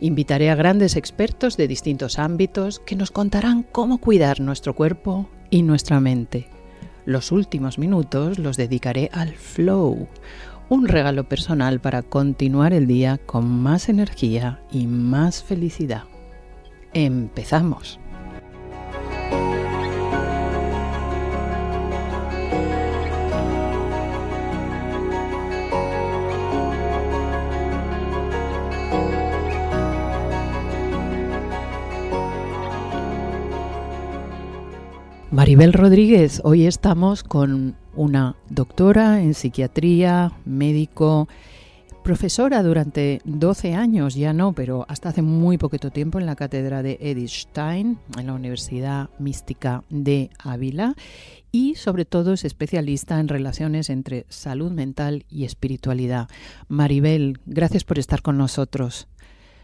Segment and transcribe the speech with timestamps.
[0.00, 5.62] Invitaré a grandes expertos de distintos ámbitos que nos contarán cómo cuidar nuestro cuerpo y
[5.62, 6.48] nuestra mente.
[7.06, 10.08] Los últimos minutos los dedicaré al flow,
[10.68, 16.04] un regalo personal para continuar el día con más energía y más felicidad.
[16.92, 18.00] Empezamos.
[35.36, 41.28] Maribel Rodríguez, hoy estamos con una doctora en psiquiatría, médico,
[42.02, 46.82] profesora durante 12 años, ya no, pero hasta hace muy poquito tiempo en la cátedra
[46.82, 50.94] de Edith Stein, en la Universidad Mística de Ávila,
[51.52, 56.30] y sobre todo es especialista en relaciones entre salud mental y espiritualidad.
[56.68, 59.06] Maribel, gracias por estar con nosotros.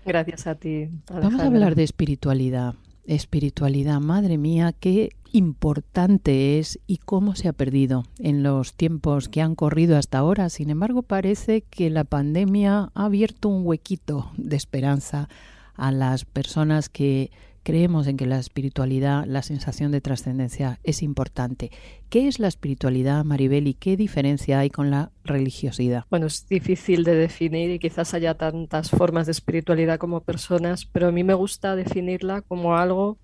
[0.05, 0.91] Gracias a ti.
[1.11, 2.75] Vamos a hablar de espiritualidad.
[3.05, 9.41] Espiritualidad, madre mía, qué importante es y cómo se ha perdido en los tiempos que
[9.41, 10.51] han corrido hasta ahora.
[10.51, 15.29] Sin embargo, parece que la pandemia ha abierto un huequito de esperanza
[15.75, 17.31] a las personas que
[17.63, 21.71] creemos en que la espiritualidad, la sensación de trascendencia es importante.
[22.09, 26.05] ¿Qué es la espiritualidad, Maribel, y qué diferencia hay con la religiosidad?
[26.11, 31.09] Bueno, es difícil de definir y quizás haya tantas formas de espiritualidad como personas, pero
[31.09, 33.19] a mí me gusta definirla como algo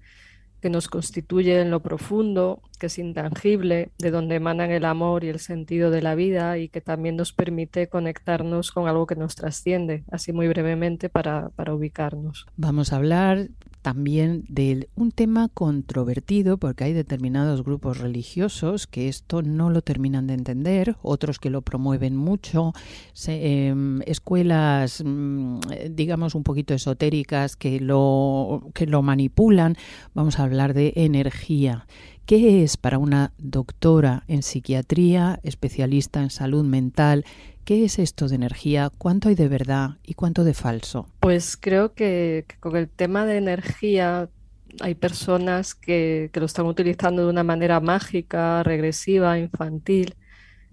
[0.60, 5.28] que nos constituye en lo profundo, que es intangible, de donde emanan el amor y
[5.28, 9.36] el sentido de la vida y que también nos permite conectarnos con algo que nos
[9.36, 12.46] trasciende, así muy brevemente para, para ubicarnos.
[12.56, 13.48] Vamos a hablar
[13.82, 20.26] también de un tema controvertido, porque hay determinados grupos religiosos que esto no lo terminan
[20.26, 22.72] de entender, otros que lo promueven mucho,
[23.26, 29.76] em, escuelas, mm, digamos, un poquito esotéricas que lo, que lo manipulan.
[30.14, 31.86] Vamos a hablar de energía.
[32.28, 37.24] ¿Qué es para una doctora en psiquiatría, especialista en salud mental,
[37.64, 38.90] ¿Qué es esto de energía?
[38.96, 41.06] ¿Cuánto hay de verdad y cuánto de falso?
[41.20, 44.28] Pues creo que, con el tema de energía
[44.80, 50.14] hay personas que, lo están utilizando de una manera mágica, regresiva, infantil.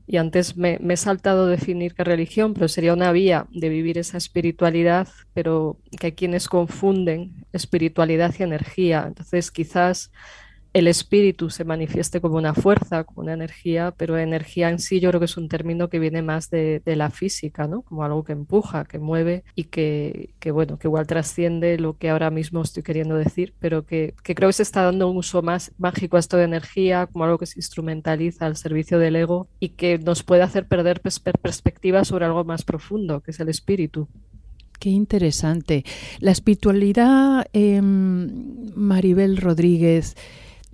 [0.07, 4.17] Y antes me, he saltado definir qué religión, pero sería una vía de vivir esa
[4.17, 9.05] espiritualidad, pero que hay quienes confunden espiritualidad y energía.
[9.05, 10.11] Entonces quizás
[10.75, 15.07] el espíritu se manifieste como una fuerza, como una energía, pero energía en sí yo
[15.09, 17.81] creo que es un término que viene más de, la física, ¿no?
[17.81, 22.29] Como algo que empuja, que mueve y que, bueno, que igual trasciende lo que ahora
[22.29, 26.17] mismo estoy queriendo decir, pero que, creo que se está dando un uso más mágico
[26.17, 29.97] a esto de energía, como algo que se instrumentaliza al servicio del ego y que
[29.97, 34.09] nos puede hacer perder perspectiva sobre algo más profundo, que es el espíritu.
[34.77, 35.85] Qué interesante.
[36.19, 40.17] La espiritualidad, em, Maribel Rodríguez,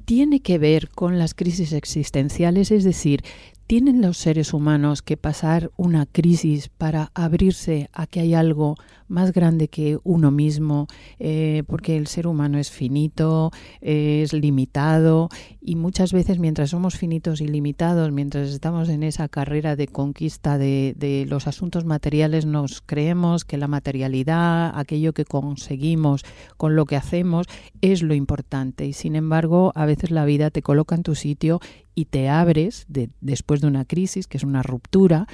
[0.01, 3.23] tiene que ver con las crisis existenciales, es decir,
[3.71, 8.75] ¿tienen los seres humanos que pasar una crisis para abrirse a que hay algo
[9.07, 10.87] más grande que uno mismo,
[11.19, 15.29] eh, porque el ser humano es finito, es limitado
[15.61, 20.57] y muchas veces mientras somos finitos y limitados, mientras estamos en esa carrera de conquista
[20.57, 26.23] de, de los asuntos materiales, nos creemos que la materialidad, aquello que conseguimos
[26.57, 27.47] con lo que hacemos,
[27.81, 28.85] es lo importante.
[28.85, 31.61] Y sin embargo a veces la vida te coloca en tu sitio
[31.95, 35.27] y te abres de, después de una crisis, que es una ruptura,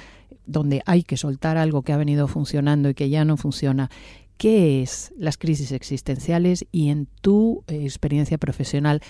[0.46, 3.90] donde hay que soltar algo que ha venido funcionando y que ya no funciona.
[4.38, 9.02] ¿Qué es las crisis existenciales y en tu eh, experiencia profesional,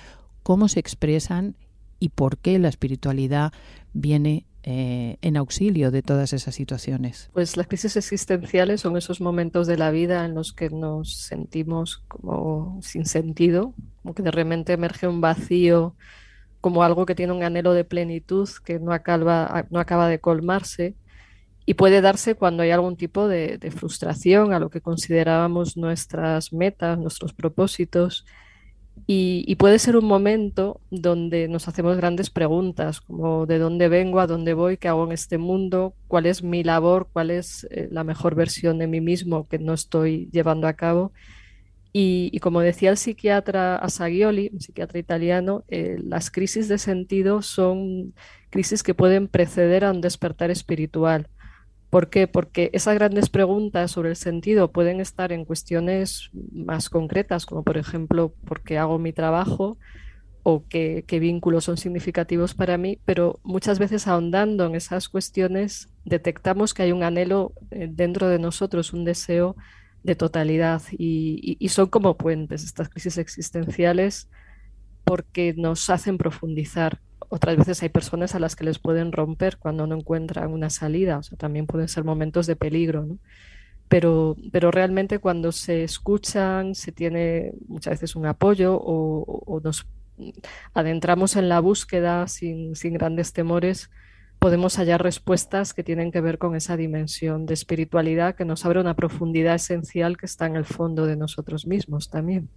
[0.43, 1.55] cómo se expresan
[2.01, 3.53] y por qué la espiritualidad
[3.93, 7.31] viene eh, en auxilio de todas esas situaciones?
[7.33, 12.03] Pues las crisis existenciales son esos momentos de la vida en los que nos sentimos
[12.09, 15.95] como sin sentido, como que de repente emerge un vacío,
[16.61, 20.95] como algo que tiene un anhelo de plenitud que no acaba, no acaba de colmarse
[21.69, 26.99] y puede darse cuando hay algún tipo de, frustración a lo que considerábamos nuestras metas,
[26.99, 28.25] nuestros propósitos.
[29.07, 34.27] Y, puede ser un momento donde nos hacemos grandes preguntas, como de dónde vengo, a
[34.27, 38.03] dónde voy, qué hago en este mundo, cuál es mi labor, cuál es eh, la
[38.03, 41.13] mejor versión de mí mismo que no estoy llevando a cabo.
[41.93, 48.15] Y, como decía el psiquiatra Asagioli, un psiquiatra italiano, eh, las crisis de sentido son
[48.51, 51.29] crisis que pueden preceder a un despertar espiritual.
[51.91, 52.27] ¿Por qué?
[52.29, 57.79] Porque esas grandes preguntas sobre el sentido pueden estar en cuestiones más concretas, como por
[57.79, 59.79] ejemplo, ¿por qué hago mi trabajo?
[60.51, 66.73] o qué, vínculos son significativos para mí, pero muchas veces ahondando en esas cuestiones detectamos
[66.73, 69.57] que hay un anhelo eh, dentro de nosotros, un deseo
[70.03, 74.29] de totalidad y, son como puentes estas crisis existenciales
[75.05, 77.01] porque nos hacen profundizar.
[77.31, 81.21] Otras veces hay personas a las que les pueden romper cuando no encuentran una salida,
[81.33, 83.07] o también pueden ser momentos de peligro.
[83.89, 89.87] Pero, pero realmente cuando se escuchan, se tiene muchas veces un apoyo o, o nos
[90.75, 93.91] adentramos en la búsqueda sin, sin grandes temores,
[94.39, 98.81] podemos hallar respuestas que tienen que ver con esa dimensión de espiritualidad que nos abre
[98.81, 102.49] una profundidad esencial que está en el fondo de nosotros mismos también.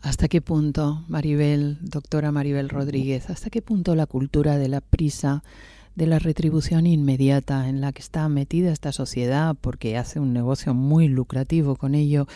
[0.00, 5.44] ¿Hasta qué punto, Maribel, doctora Maribel Rodríguez, hasta qué punto la cultura de la prisa,
[5.94, 10.74] de la retribución inmediata en la que está metida esta sociedad, porque hace un negocio
[10.74, 12.26] muy lucrativo con ello,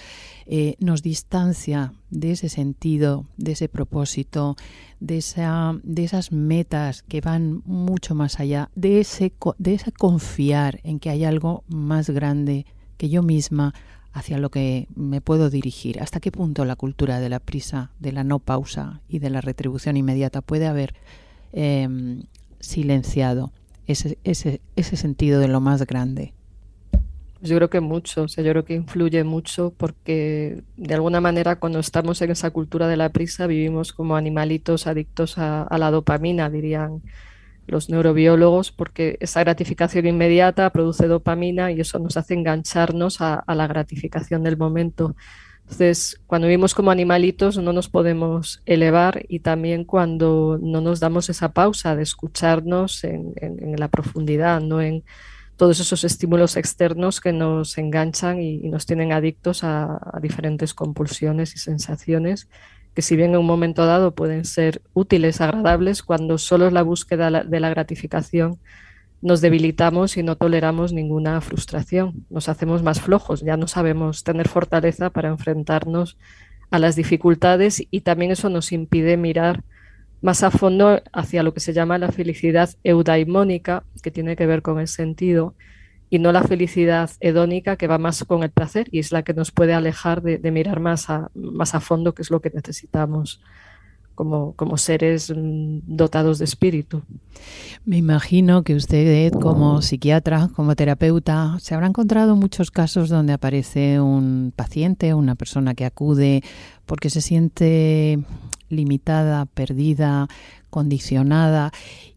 [0.46, 4.56] eh, nos distancia de ese sentido, de ese propósito,
[5.00, 10.80] de, esa, de esas metas que van mucho más allá, de ese, de ese confiar
[10.84, 12.66] en que hay algo más grande
[12.96, 13.74] que yo misma
[14.12, 16.00] hacia lo que me puedo dirigir.
[16.00, 19.42] ¿Hasta qué punto la cultura de la prisa, de la no pausa y de la
[19.42, 20.94] retribución inmediata puede haber
[21.52, 22.22] em,
[22.66, 23.52] silenciado
[23.86, 26.32] ese, ese, ese sentido de lo más grande?
[27.42, 31.56] Yo creo que mucho, o sea, yo creo que influye mucho porque de alguna manera
[31.56, 36.48] cuando estamos en esa cultura de la prisa vivimos como animalitos adictos a, la dopamina,
[36.48, 37.02] dirían
[37.66, 43.66] los neurobiólogos, porque esa gratificación inmediata produce dopamina y eso nos hace engancharnos a la
[43.66, 45.14] gratificación del momento.
[45.66, 51.28] Entonces, cuando vivimos como animalitos no nos podemos elevar y también cuando no nos damos
[51.28, 53.34] esa pausa de escucharnos en,
[53.76, 55.02] la profundidad, no en
[55.56, 61.58] todos esos estímulos externos que nos enganchan y, nos tienen adictos a, diferentes compulsiones y
[61.58, 62.48] sensaciones
[62.94, 66.82] que si bien en un momento dado pueden ser útiles, agradables, cuando solo es la
[66.82, 68.60] búsqueda de la gratificación
[69.22, 74.48] nos debilitamos y no toleramos ninguna frustración, nos hacemos más flojos, ya no sabemos tener
[74.48, 76.16] fortaleza para enfrentarnos
[76.70, 79.64] a las dificultades y también eso nos impide mirar
[80.22, 84.62] más a fondo hacia lo que se llama la felicidad eudaimónica, que tiene que ver
[84.62, 85.54] con el sentido,
[86.08, 89.34] y no la felicidad hedónica, que va más con el placer y es la que
[89.34, 93.40] nos puede alejar de, mirar más a, más a fondo, que es lo que necesitamos
[94.16, 97.02] como, como seres mm, dotados de espíritu.
[97.84, 104.00] Me imagino que usted, como psiquiatra, como terapeuta, se habrá encontrado muchos casos donde aparece
[104.00, 106.42] un paciente, una persona que acude
[106.86, 108.18] porque se siente
[108.68, 110.26] limitada, perdida,
[110.70, 111.72] condicionada.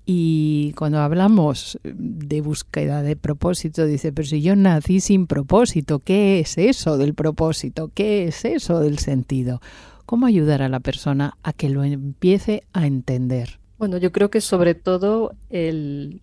[0.05, 6.39] Y cuando hablamos de búsqueda de propósito, dice, pero si yo nací sin propósito, ¿qué
[6.39, 7.91] es eso del propósito?
[7.93, 9.61] ¿Qué es eso del sentido?
[10.09, 13.59] ¿Cómo ayudar a la persona a que lo empiece a entender?
[13.77, 16.21] Bueno, yo creo que sobre todo el,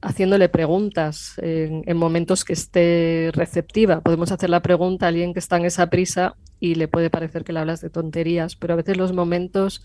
[0.00, 4.00] haciéndole preguntas en, momentos que esté receptiva.
[4.00, 7.42] Podemos hacer la pregunta a alguien que está en esa prisa y le puede parecer
[7.42, 9.82] que le hablas de tonterías, pero a veces los momentos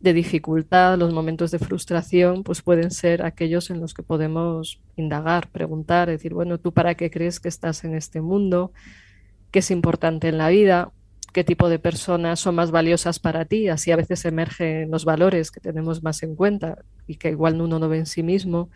[0.00, 5.48] de dificultad, los momentos de frustración, pues pueden ser aquellos en los que podemos indagar,
[5.48, 8.70] preguntar, decir, bueno, ¿tú para qué crees que estás en este mundo?
[9.50, 10.92] ¿Qué es importante en la vida?
[11.32, 15.50] Qué tipo de personas son más valiosas para ti, así a veces emergen los valores
[15.50, 18.70] que tenemos más en cuenta y que igual uno no ve en sí mismo,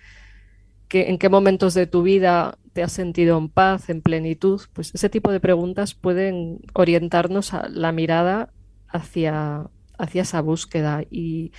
[0.88, 4.94] que, en qué momentos de tu vida te has sentido en paz, en plenitud, pues
[4.94, 8.50] ese tipo de preguntas pueden orientarnos a la mirada
[8.88, 11.52] hacia, hacia esa búsqueda y,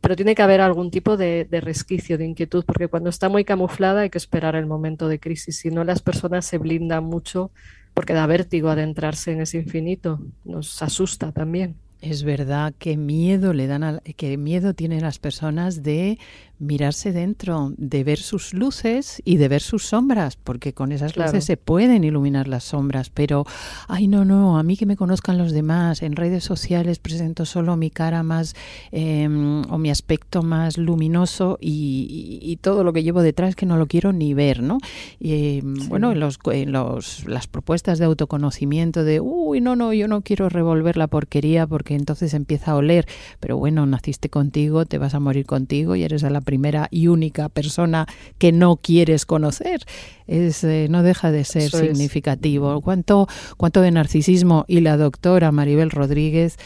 [0.00, 3.44] pero tiene que haber algún tipo de, de, resquicio, de inquietud, porque cuando está muy
[3.44, 7.50] camuflada hay que esperar el momento de crisis, si no las personas se blindan mucho
[7.96, 11.76] porque da vértigo adentrarse en ese infinito, nos asusta también.
[12.02, 16.18] Es verdad que miedo le dan a, que miedo tienen las personas de
[16.58, 21.44] mirarse dentro, de ver sus luces y de ver sus sombras, porque con esas luces
[21.44, 23.44] se pueden iluminar las sombras, pero,
[23.88, 27.76] ay, no, no, a mí que me conozcan los demás, en redes sociales presento solo
[27.76, 28.54] mi cara más
[28.90, 33.86] em, o mi aspecto más luminoso y, todo lo que llevo detrás que no lo
[33.86, 34.78] quiero ni ver, ¿no?
[35.20, 39.92] Y, em, Bueno, en, los, en los, las propuestas de autoconocimiento de, uy, no, no,
[39.92, 43.06] yo no quiero revolver la porquería porque entonces empieza a oler.
[43.40, 47.50] Pero bueno, naciste contigo, te vas a morir contigo y eres la primera y única
[47.50, 48.06] persona
[48.38, 49.80] que no quieres conocer.
[50.26, 52.80] Es, eh, no deja de ser significativo.
[52.80, 54.64] ¿Cuánto, ¿Cuánto de narcisismo?
[54.66, 56.56] Y la doctora Maribel Rodríguez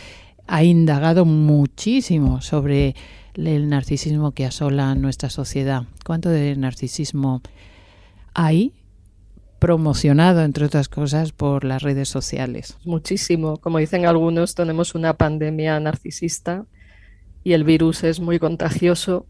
[0.46, 2.94] ha indagado muchísimo sobre
[3.34, 5.84] el narcisismo que asola nuestra sociedad.
[6.04, 7.42] ¿Cuánto de narcisismo
[8.34, 8.72] hay
[9.60, 12.76] promocionado, entre otras cosas, por las redes sociales?
[12.84, 13.58] Muchísimo.
[13.58, 16.66] Como dicen algunos, tenemos una pandemia narcisista
[17.44, 19.26] y el virus es muy contagioso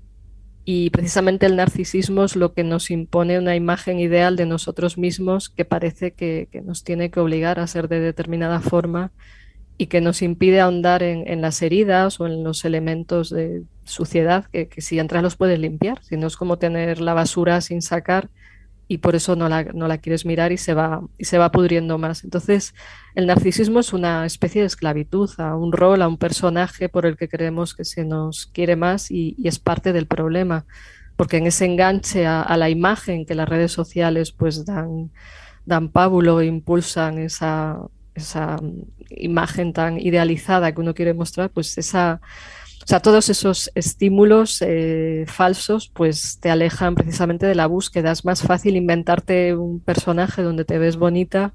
[0.64, 5.48] y precisamente el narcisismo es lo que nos impone una imagen ideal de nosotros mismos
[5.48, 9.12] que parece que, que nos tiene que obligar a ser de determinada forma
[9.80, 14.68] y que nos impide ahondar en, las heridas o en los elementos de suciedad que,
[14.76, 18.28] si entras los puedes limpiar, si no es como tener la basura sin sacar
[18.90, 21.52] y por eso no la, no la quieres mirar y se, va, y se va
[21.52, 22.24] pudriendo más.
[22.24, 22.74] Entonces,
[23.14, 27.16] el narcisismo es una especie de esclavitud a un rol, a un personaje por el
[27.16, 30.66] que creemos que se nos quiere más y, es parte del problema,
[31.14, 35.12] porque en ese enganche a, a, la imagen que las redes sociales pues dan,
[35.64, 37.78] dan pábulo e impulsan esa
[38.14, 38.56] esa
[39.10, 42.20] imagen tan idealizada que uno quiere mostrar, pues esa,
[42.90, 48.10] sea, todos esos estímulos eh, falsos, pues te alejan precisamente de la búsqueda.
[48.10, 51.54] Es más fácil inventarte un personaje donde te ves bonita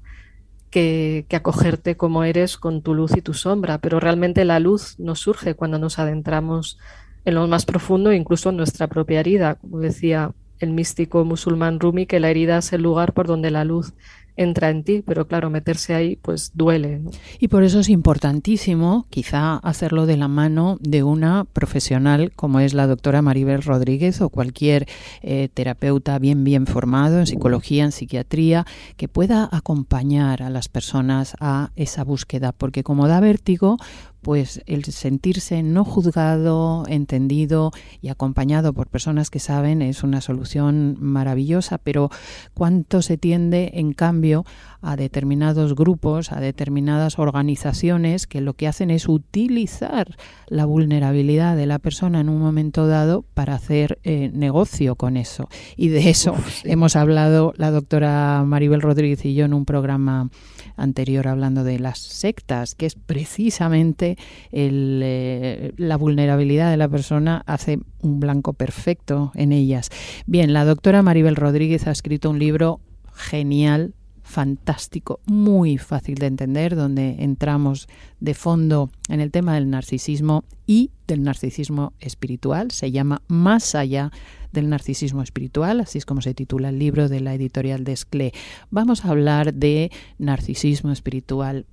[0.70, 3.78] que, que, acogerte como eres con tu luz y tu sombra.
[3.78, 6.78] Pero realmente la luz nos surge cuando nos adentramos
[7.26, 9.56] en lo más profundo, incluso en nuestra propia herida.
[9.56, 13.64] Como decía el místico musulmán Rumi, que la herida es el lugar por donde la
[13.64, 13.92] luz
[14.36, 17.00] entra en ti, pero claro, meterse ahí pues duele.
[17.38, 22.74] Y por eso es importantísimo quizá hacerlo de la mano de una profesional como es
[22.74, 24.86] la doctora Maribel Rodríguez o cualquier
[25.22, 28.66] eh, terapeuta bien bien formado en psicología, en psiquiatría,
[28.96, 33.78] que pueda acompañar a las personas a esa búsqueda, porque como da vértigo,
[34.26, 37.70] pues el sentirse no juzgado, entendido
[38.02, 42.10] y acompañado por personas que saben es una solución maravillosa, pero
[42.52, 44.44] cuánto se tiende en cambio
[44.86, 50.16] a determinados grupos, a determinadas organizaciones que lo que hacen es utilizar
[50.46, 55.48] la vulnerabilidad de la persona en un momento dado para hacer eh, negocio con eso.
[55.76, 60.30] Y de eso hemos hablado la doctora Maribel Rodríguez y yo en un programa
[60.76, 64.16] anterior hablando de las sectas, que es precisamente
[64.52, 69.90] el, eh, la vulnerabilidad de la persona hace un blanco perfecto en ellas.
[70.26, 72.78] Bien, la doctora Maribel Rodríguez ha escrito un libro
[73.16, 73.94] genial
[74.26, 80.90] fantástico, muy fácil de entender, donde entramos de fondo en el tema del narcisismo y
[81.06, 82.72] del narcisismo espiritual.
[82.72, 84.10] Se llama Más allá
[84.52, 88.32] del narcisismo espiritual, así es como se titula el libro de la editorial Desclé.
[88.70, 91.64] Vamos a hablar de narcisismo espiritual.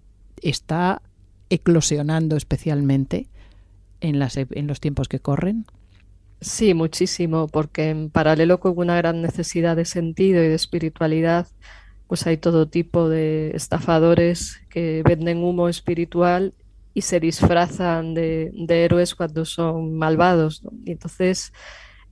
[0.42, 1.02] Está
[1.50, 3.28] eclosionando especialmente
[4.00, 5.66] en, las, en los tiempos que corren.
[6.40, 11.48] Sí, muchísimo, porque en paralelo con una gran necesidad de sentido y de espiritualidad,
[12.14, 16.54] pues hay todo tipo de estafadores que venden humo espiritual
[16.94, 20.62] y se disfrazan de, héroes cuando son malvados.
[20.86, 21.54] Y entonces,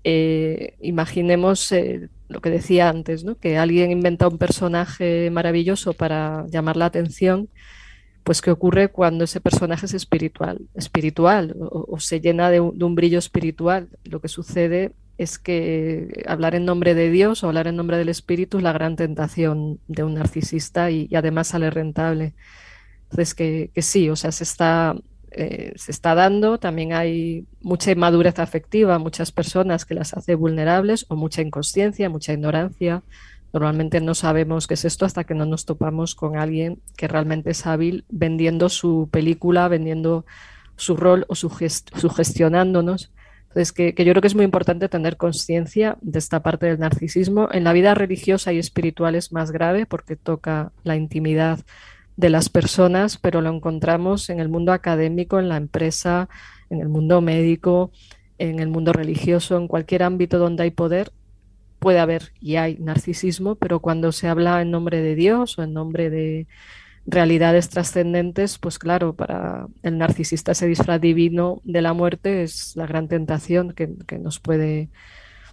[0.03, 3.37] eh, imaginemos eh, lo que decía antes, ¿no?
[3.37, 7.47] que alguien inventa un personaje maravilloso para llamar la atención,
[8.23, 12.85] pues qué ocurre cuando ese personaje es espiritual, espiritual o, se llena de un, de
[12.85, 13.87] un, brillo espiritual.
[14.03, 18.09] Lo que sucede es que hablar en nombre de Dios o hablar en nombre del
[18.09, 22.33] Espíritu es la gran tentación de un narcisista y, además sale rentable.
[23.03, 24.95] Entonces, que, sí, o sea, se está,
[25.31, 31.05] eh, se está dando, también hay mucha inmadurez afectiva, muchas personas que las hace vulnerables
[31.09, 33.03] o mucha inconsciencia, mucha ignorancia.
[33.53, 37.51] Normalmente no sabemos qué es esto hasta que no nos topamos con alguien que realmente
[37.51, 40.25] es hábil vendiendo su película, vendiendo
[40.77, 43.11] su rol o sugestionándonos
[43.53, 47.49] entonces, que, yo creo que es muy importante tener conciencia de esta parte del narcisismo.
[47.51, 51.59] En la vida religiosa y espiritual es más grave porque toca la intimidad
[52.15, 56.29] de las personas, pero lo encontramos en el mundo académico, en la empresa,
[56.69, 57.91] en el mundo médico,
[58.37, 61.11] en el mundo religioso, en cualquier ámbito donde hay poder,
[61.79, 65.73] puede haber y hay narcisismo, pero cuando se habla en nombre de Dios o en
[65.73, 66.47] nombre de,
[67.05, 72.85] realidades trascendentes, pues claro, para el narcisista ese disfraz divino de la muerte es la
[72.85, 74.89] gran tentación que, nos puede,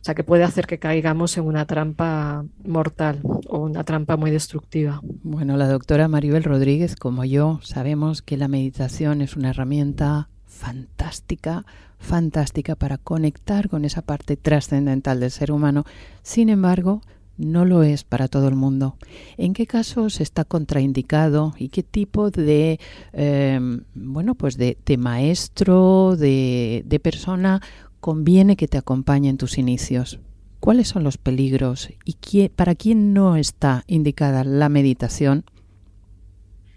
[0.01, 4.31] o sea, que puede hacer que caigamos en una trampa mortal o una trampa muy
[4.31, 5.01] destructiva.
[5.03, 11.65] Bueno, la doctora Maribel Rodríguez, como yo, sabemos que la meditación es una herramienta fantástica,
[11.99, 15.85] fantástica para conectar con esa parte trascendental del ser humano.
[16.23, 17.01] Sin embargo,
[17.39, 18.97] no lo es para todo el mundo.
[19.37, 22.79] ¿En qué casos está contraindicado y qué tipo de,
[23.13, 27.63] em, bueno, pues de, maestro, de, de persona
[28.01, 30.21] conviene que te acompañe en tus inicios?
[30.61, 35.45] ¿Cuáles son los peligros y para quién no está indicada la meditación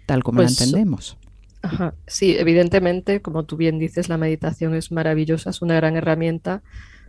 [0.06, 1.18] tal como la pues, entendemos?
[2.06, 6.62] Sí, evidentemente, como tú bien dices, la meditación es maravillosa, es una gran herramienta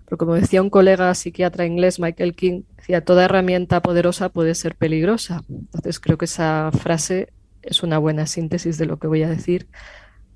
[0.05, 4.75] pero como decía un colega psiquiatra inglés, Michael King, decía, toda herramienta poderosa puede ser
[4.75, 5.43] peligrosa.
[5.49, 7.29] Entonces creo que esa frase
[7.61, 9.67] es una buena síntesis de lo que voy a decir,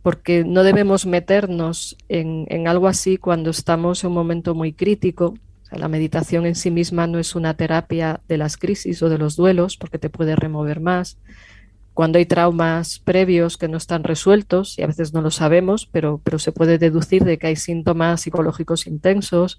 [0.02, 5.34] porque no debemos meternos en, algo así cuando estamos en un momento muy crítico.
[5.72, 9.36] la meditación en sí misma no es una terapia de las crisis o de los
[9.36, 11.18] duelos, porque te puede remover más
[11.98, 16.22] cuando hay traumas previos que no están resueltos, y a veces no lo sabemos, pero,
[16.24, 19.58] pero se puede deducir de que hay síntomas psicológicos intensos,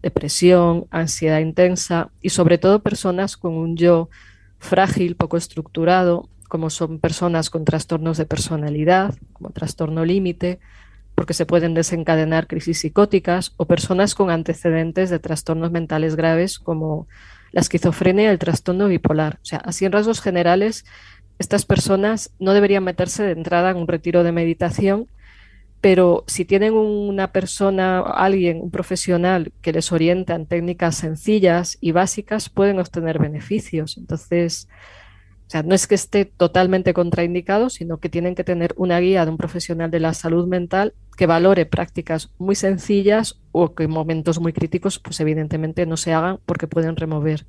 [0.00, 4.08] depresión, ansiedad intensa y sobre todo personas con un yo
[4.58, 10.60] frágil, poco estructurado, como son personas con trastornos de personalidad, como trastorno límite,
[11.14, 17.08] porque se pueden desencadenar crisis psicóticas, o personas con antecedentes de trastornos mentales graves como
[17.52, 19.38] la esquizofrenia el trastorno bipolar.
[19.42, 20.84] O sea, así en rasgos generales,
[21.38, 25.08] estas personas no deberían meterse de entrada en un retiro de meditación,
[25.80, 31.92] pero si tienen una persona, alguien, un profesional que les orienta en técnicas sencillas y
[31.92, 33.98] básicas, pueden obtener beneficios.
[33.98, 34.66] Entonces,
[35.46, 39.24] o sea, no es que esté totalmente contraindicado, sino que tienen que tener una guía
[39.24, 43.90] de un profesional de la salud mental que valore prácticas muy sencillas o que en
[43.90, 47.44] momentos muy críticos, pues evidentemente no se hagan porque pueden remover.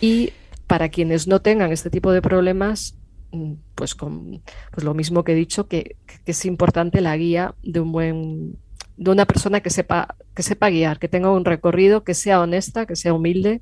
[0.00, 0.32] Y
[0.66, 2.98] para quienes no tengan este tipo de problemas,
[3.32, 4.42] mm, pues, con,
[4.72, 8.58] pues lo mismo que he dicho, que, es importante la guía de un buen
[8.96, 12.86] de una persona que sepa, que sepa guiar, que tenga un recorrido, que sea honesta,
[12.86, 13.60] que sea humilde.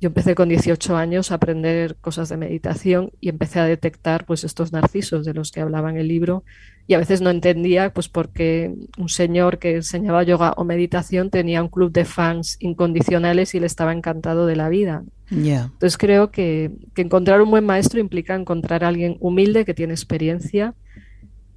[0.00, 4.44] Yo empecé con 18 años a aprender cosas de meditación y empecé a detectar pues
[4.44, 6.44] estos narcisos de los que hablaba en el libro
[6.88, 11.62] y a veces no entendía pues porque un señor que enseñaba yoga o meditación tenía
[11.62, 15.04] un club de fans incondicionales y le estaba encantado de la vida.
[15.30, 20.72] Entonces creo que, encontrar un buen maestro implica encontrar a alguien humilde que tiene experiencia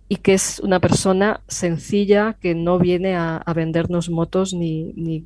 [0.10, 5.24] y que es una persona sencilla que no viene a, vendernos motos ni, ni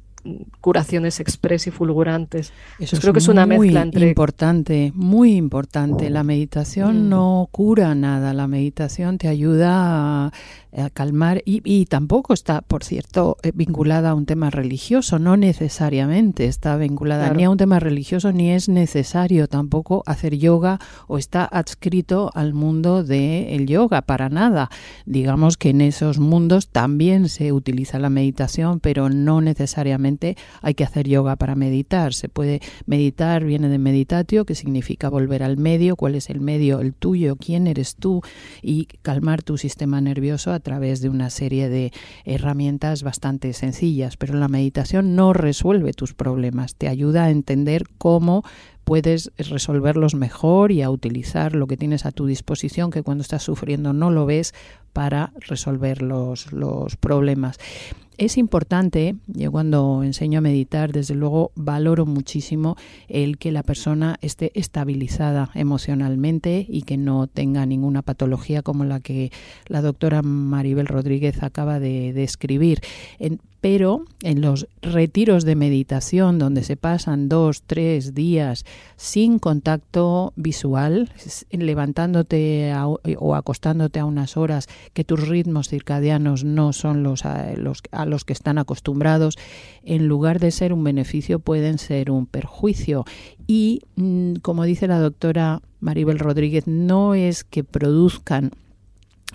[0.61, 2.53] curaciones express y fulgurantes.
[2.79, 6.09] Eso creo que es una mezcla entre importante, muy importante.
[6.09, 7.09] La meditación mm.
[7.09, 10.31] no cura nada, la meditación te ayuda a
[10.77, 16.45] a calmar y, tampoco está, por cierto, eh, vinculada a un tema religioso, no necesariamente
[16.45, 21.45] está vinculada ni a un tema religioso ni es necesario tampoco hacer yoga o está
[21.45, 24.69] adscrito al mundo del yoga, para nada.
[25.05, 30.14] Digamos que en esos mundos también se utiliza la meditación, pero no necesariamente
[30.61, 32.13] hay que hacer yoga para meditar.
[32.13, 36.79] Se puede meditar, viene de meditatio, que significa volver al medio, cuál es el medio,
[36.79, 38.21] el tuyo, quién eres tú
[38.61, 41.91] y calmar tu sistema nervioso a través de una serie de
[42.23, 48.43] herramientas bastante sencillas, pero la meditación no resuelve tus problemas, te ayuda a entender cómo
[48.83, 53.43] puedes resolverlos mejor y a utilizar lo que tienes a tu disposición, que cuando estás
[53.43, 54.53] sufriendo no lo ves,
[54.95, 57.59] para resolver los, los problemas.
[58.17, 62.77] Es importante, yo cuando enseño a meditar, desde luego valoro muchísimo
[63.09, 69.01] el que la persona esté estabilizada emocionalmente y que no tenga ninguna patología como la
[69.01, 69.33] que
[69.67, 72.79] la doctora Maribel Rodríguez acaba de describir
[73.65, 78.63] pero en los retiros de meditación donde se pasan dos, tres días
[78.95, 81.11] sin contacto visual,
[81.49, 82.71] levantándote
[83.17, 88.33] o acostándote a unas horas que tus ritmos circadianos no son los a, los que
[88.33, 89.35] están acostumbrados,
[89.83, 93.03] en lugar de ser un beneficio pueden ser un perjuicio.
[93.47, 98.51] Y mm, como dice la doctora Maribel Rodríguez, no es que produzcan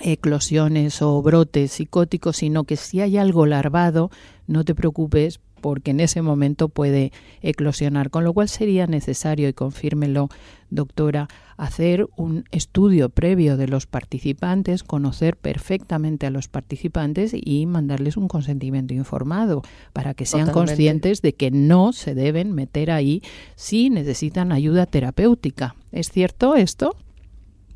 [0.00, 4.10] eclosiones o brotes psicóticos, sino que si hay algo larvado,
[4.46, 9.52] no te preocupes porque en ese momento puede eclosionar, con lo cual sería necesario, y
[9.52, 10.28] confírmelo,
[10.70, 18.16] doctora, hacer un estudio previo de los participantes, conocer perfectamente a los participantes y mandarles
[18.16, 23.22] un consentimiento informado para que sean conscientes de que no se deben meter ahí
[23.56, 25.76] si necesitan ayuda terapéutica.
[25.92, 26.96] ¿Es cierto esto?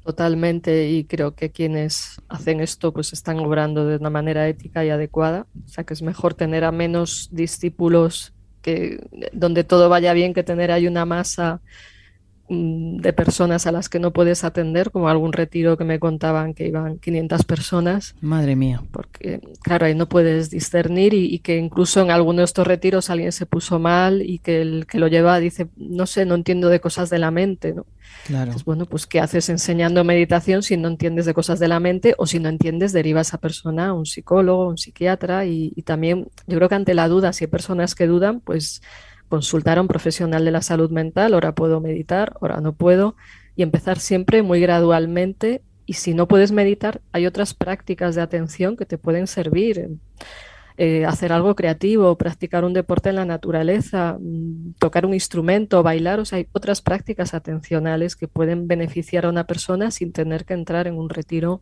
[0.04, 4.90] Totalmente, y creo que quienes hacen esto pues están obrando de una manera ética y
[4.90, 5.46] adecuada.
[5.64, 8.98] O sea que es mejor tener a menos discípulos que
[9.32, 11.62] donde todo vaya bien que tener ahí una masa
[12.48, 16.66] de personas a las que no puedes atender, como algún retiro que me contaban que
[16.66, 18.14] iban 500 personas.
[18.20, 18.82] Madre mía.
[18.92, 23.32] Porque, claro, ahí no puedes discernir y, que incluso en alguno de estos retiros alguien
[23.32, 26.80] se puso mal y que el que lo lleva dice, no sé, no entiendo de
[26.80, 27.86] cosas de la mente, ¿no?
[28.26, 28.52] Claro.
[28.64, 32.26] bueno, pues ¿qué haces enseñando meditación si no entiendes de cosas de la mente o
[32.26, 36.28] si no entiendes deriva a esa persona a un psicólogo, un psiquiatra y, y también
[36.46, 38.82] yo creo que ante la duda, si hay personas que dudan, pues
[39.28, 43.16] consultar a un profesional de la salud mental, ahora puedo meditar, ahora no puedo,
[43.56, 45.62] y empezar siempre muy gradualmente.
[45.86, 49.90] Y si no puedes meditar, hay otras prácticas de atención que te pueden servir.
[50.76, 56.18] Eh, hacer algo creativo, practicar un deporte en la naturaleza, mm, tocar un instrumento, bailar,
[56.18, 60.54] o sea, hay otras prácticas atencionales que pueden beneficiar a una persona sin tener que
[60.54, 61.60] entrar en un retiro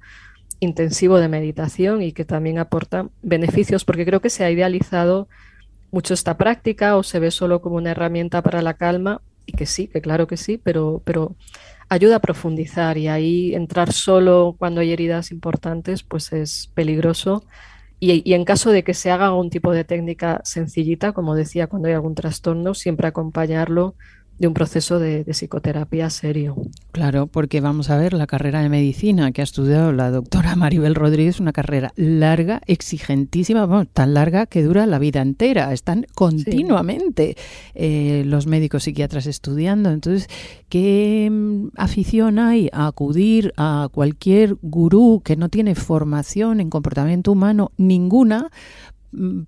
[0.60, 5.28] intensivo de meditación y que también aportan beneficios, porque creo que se ha idealizado
[5.92, 9.66] mucho esta práctica o se ve solo como una herramienta para la calma y que
[9.66, 11.36] sí, que claro que sí, pero, pero
[11.88, 17.44] ayuda a profundizar y ahí entrar solo cuando hay heridas importantes pues es peligroso.
[18.00, 21.68] Y, y en caso de que se haga algún tipo de técnica sencillita, como decía,
[21.68, 23.94] cuando hay algún trastorno, siempre acompañarlo
[24.42, 26.56] de un proceso de, psicoterapia serio.
[26.90, 30.96] Claro, porque vamos a ver, la carrera de medicina que ha estudiado la doctora Maribel
[30.96, 35.72] Rodríguez, una carrera larga, exigentísima, tan larga que dura la vida entera.
[35.72, 37.36] Están continuamente
[37.76, 39.90] eh, los médicos psiquiatras estudiando.
[39.90, 40.28] Entonces,
[40.68, 47.30] ¿qué mm, afición hay a acudir a cualquier gurú que no tiene formación en comportamiento
[47.30, 48.50] humano ninguna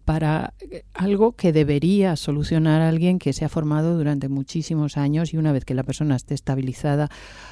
[0.04, 5.38] para eh, algo que debería solucionar alguien que se ha formado durante muchísimos años y
[5.38, 7.08] una vez que la persona esté estabilizada,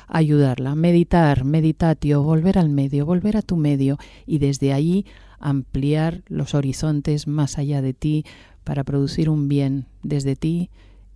[0.08, 0.74] ayudarla.
[0.74, 5.06] Meditar, meditatio, volver al medio, volver a tu medio y desde ahí
[5.38, 8.24] ampliar los horizontes más allá de ti
[8.62, 10.70] para producir un bien desde ti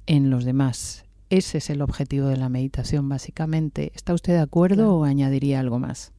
[0.06, 1.04] en los demás.
[1.28, 3.92] Ese es el objetivo de la meditación, básicamente.
[3.94, 6.12] ¿Está usted de acuerdo o añadiría algo más?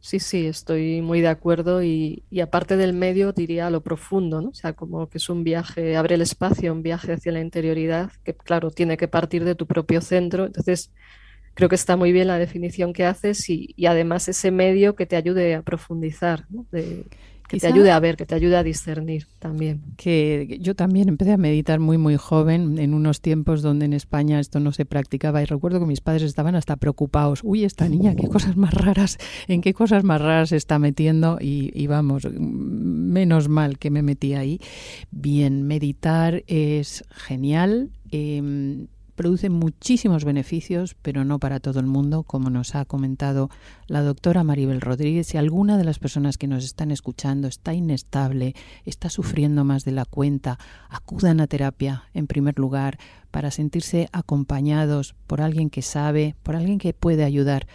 [0.00, 4.50] Sí, sí, estoy muy de acuerdo y, aparte del medio diría lo profundo, ¿no?
[4.50, 8.12] O sea, como que es un viaje, abre el espacio, un viaje hacia la interioridad,
[8.24, 10.46] que claro, tiene que partir de tu propio centro.
[10.46, 10.92] Entonces,
[11.58, 15.16] creo que está muy bien la definición que haces y, además ese medio que te
[15.16, 16.64] ayude a profundizar, ¿no?
[16.70, 19.82] que te ayude a ver, que te ayude a discernir también.
[19.96, 24.38] Que yo también empecé a meditar muy, muy joven, en unos tiempos donde en España
[24.38, 27.40] esto no se practicaba y recuerdo que mis padres estaban hasta preocupados.
[27.42, 29.18] Uy, esta niña, qué cosas más raras,
[29.48, 34.34] en qué cosas más raras se está metiendo y, vamos, menos mal que me metí
[34.34, 34.60] ahí.
[35.10, 37.90] Bien, meditar es genial.
[38.12, 38.86] Em,
[39.18, 43.50] produce muchísimos beneficios, pero no para todo el mundo, como nos ha comentado
[43.88, 45.26] la doctora Maribel Rodríguez.
[45.26, 48.54] Si alguna de las personas que nos están escuchando está inestable,
[48.84, 52.96] está sufriendo más de la cuenta, acudan a terapia en primer lugar
[53.32, 57.66] para sentirse acompañados por alguien que sabe, por alguien que puede ayudar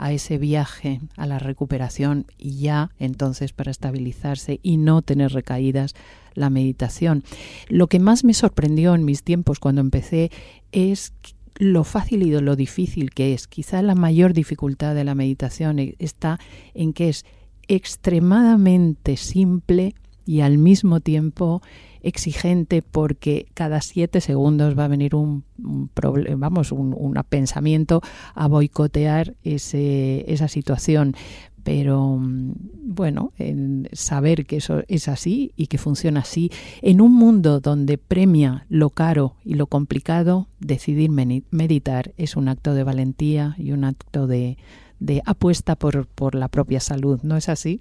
[0.00, 5.94] a ese viaje, a la recuperación y ya entonces para estabilizarse y no tener recaídas
[6.34, 7.22] la meditación.
[7.68, 10.30] Lo que más me sorprendió en mis tiempos cuando empecé
[10.72, 11.12] es
[11.56, 13.46] lo fácil y lo difícil que es.
[13.46, 16.38] Quizá la mayor dificultad de la meditación e, está
[16.72, 17.26] en que es
[17.68, 21.62] extremadamente simple y al mismo tiempo
[22.02, 28.00] exigente porque cada siete segundos va a venir un, vamos, un, pensamiento
[28.34, 31.14] a boicotear ese, esa situación.
[31.62, 33.32] Pero mm, bueno,
[33.92, 38.90] saber que eso es así y que funciona así, en un mundo donde premia lo
[38.90, 44.56] caro y lo complicado, decidir meditar es un acto de valentía y un acto de,
[45.00, 47.80] de apuesta por, por la propia salud, ¿no es así?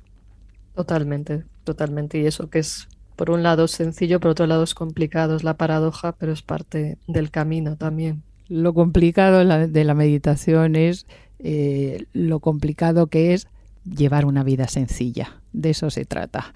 [0.75, 2.19] Totalmente, totalmente.
[2.19, 5.55] Y eso que es por un lado sencillo, por otro lado es complicado, es la
[5.55, 8.23] paradoja, pero es parte del camino también.
[8.47, 11.05] Lo complicado de la meditación es
[11.37, 13.47] eh, lo complicado que es
[13.85, 15.41] llevar una vida sencilla.
[15.53, 16.53] De eso se trata.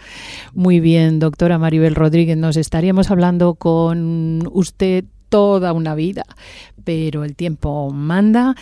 [0.54, 6.23] Muy bien, doctora Maribel Rodríguez, nos estaríamos hablando con usted toda una vida,
[6.84, 8.56] pero el tiempo manda.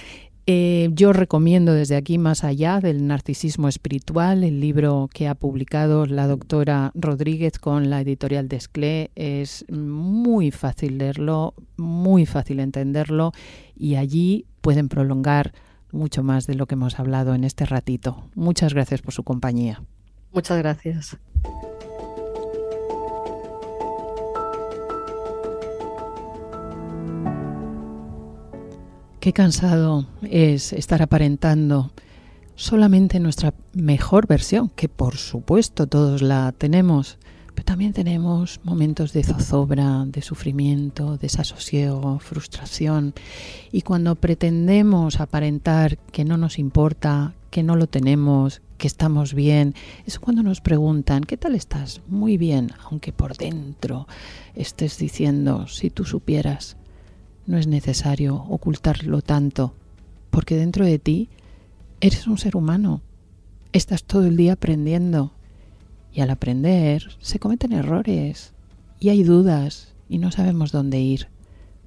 [0.47, 6.05] Eh, yo recomiendo desde aquí más allá del narcisismo espiritual, el libro que ha publicado
[6.05, 9.11] la doctora Rodríguez con la editorial Desclé.
[9.15, 13.33] Es muy fácil leerlo, muy fácil entenderlo
[13.75, 15.53] y allí pueden prolongar
[15.91, 18.29] mucho más de lo que hemos hablado en este ratito.
[18.35, 19.83] Muchas gracias por su compañía.
[20.33, 21.17] Muchas gracias.
[29.21, 31.91] Qué cansado es estar aparentando
[32.55, 37.19] solamente nuestra mejor versión, que por supuesto todos la tenemos,
[37.53, 43.13] Pero también tenemos momentos de zozobra, de sufrimiento, desasosiego, frustración.
[43.71, 49.75] Y cuando pretendemos aparentar que no nos importa, que no lo tenemos, que estamos bien,
[50.07, 52.01] es cuando nos preguntan, ¿qué tal estás?
[52.07, 54.07] Muy bien, aunque por dentro
[54.55, 56.77] estés diciendo, si tú supieras,
[57.51, 59.75] no es necesario ocultarlo tanto,
[60.29, 61.27] porque dentro de ti
[61.99, 63.01] eres un ser humano,
[63.73, 65.33] estás todo el día aprendiendo,
[66.13, 68.53] y al aprender se cometen errores,
[69.01, 71.27] y hay dudas, y no sabemos dónde ir,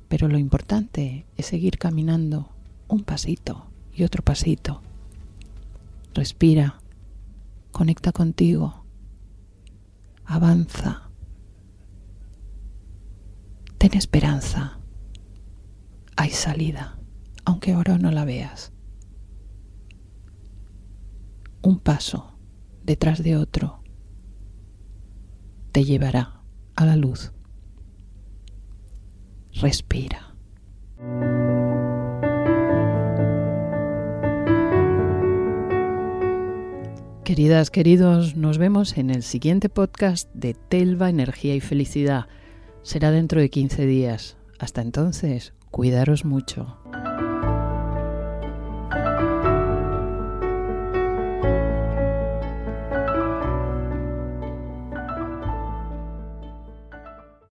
[0.08, 2.50] pero lo importante es seguir caminando
[2.86, 4.82] un pasito y otro pasito.
[6.12, 6.78] Respira,
[7.72, 8.84] conecta contigo,
[10.26, 11.08] avanza,
[13.78, 14.78] ten esperanza,
[16.16, 16.98] hay salida,
[17.44, 18.72] aunque ahora no la veas.
[21.62, 22.38] Un paso
[22.82, 23.82] detrás de otro
[25.72, 26.42] te llevará
[26.76, 27.32] a la luz.
[29.54, 30.34] Respira.
[37.24, 42.26] Queridas, queridos, nos vemos en el siguiente podcast de Telva, Energía y Felicidad.
[42.82, 44.36] Será dentro de 15 días.
[44.58, 46.83] Hasta entonces, cuidaros mucho.